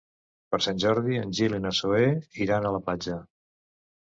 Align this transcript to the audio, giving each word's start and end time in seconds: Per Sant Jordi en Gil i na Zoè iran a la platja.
Per 0.53 0.59
Sant 0.65 0.79
Jordi 0.83 1.19
en 1.23 1.35
Gil 1.39 1.57
i 1.57 1.59
na 1.67 1.73
Zoè 1.81 2.01
iran 2.47 2.67
a 2.67 2.73
la 2.79 2.81
platja. 2.89 3.21